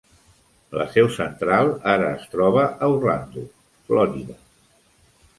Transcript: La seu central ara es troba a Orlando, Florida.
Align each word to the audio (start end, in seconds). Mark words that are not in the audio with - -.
La 0.79 0.85
seu 0.93 1.09
central 1.17 1.67
ara 1.95 2.07
es 2.19 2.23
troba 2.31 2.63
a 2.85 2.89
Orlando, 2.95 3.43
Florida. 3.91 4.39